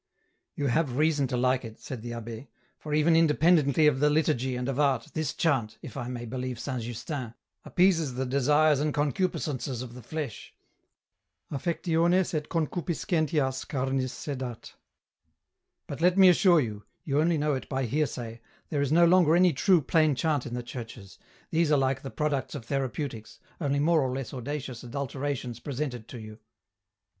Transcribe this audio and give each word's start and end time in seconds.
"You 0.55 0.65
have 0.65 0.97
reason 0.97 1.27
to 1.27 1.37
like 1.37 1.63
it," 1.63 1.79
said 1.79 2.01
the 2.01 2.09
abb^," 2.13 2.47
for 2.79 2.91
even 2.95 3.15
independently 3.15 3.85
of 3.85 3.99
the 3.99 4.09
liturgy 4.09 4.55
and 4.55 4.67
of 4.67 4.79
art, 4.79 5.09
this 5.13 5.31
chant, 5.31 5.77
if 5.83 5.95
I 5.95 6.07
may 6.07 6.25
believe 6.25 6.59
Saint 6.59 6.81
Justin, 6.81 7.35
appeases 7.65 8.15
the 8.15 8.25
desires 8.25 8.79
and 8.79 8.95
concupiscences 8.95 9.83
of 9.83 9.93
the 9.93 10.01
flesh,' 10.01 10.55
aflFectiones 11.51 12.33
et 12.33 12.49
concupiscentias 12.49 13.63
carnis 13.67 14.09
sedat,' 14.11 14.73
but 15.85 16.01
let 16.01 16.17
me 16.17 16.29
assure 16.29 16.59
you, 16.59 16.83
you 17.03 17.21
only 17.21 17.37
know 17.37 17.53
it 17.53 17.69
by 17.69 17.85
hearsay, 17.85 18.41
there 18.69 18.81
is 18.81 18.91
no 18.91 19.05
longer 19.05 19.35
any 19.35 19.53
true 19.53 19.81
plain 19.81 20.15
chant 20.15 20.47
in 20.47 20.55
the 20.55 20.63
churches, 20.63 21.19
these 21.51 21.71
are 21.71 21.77
like 21.77 22.01
the 22.01 22.09
products 22.09 22.55
of 22.55 22.65
therapeutics, 22.65 23.37
only 23.59 23.77
more 23.77 24.01
or 24.01 24.11
less 24.15 24.33
audacious 24.33 24.83
adulterations 24.83 25.59
presented 25.59 26.07
to 26.07 26.19
you. 26.19 26.39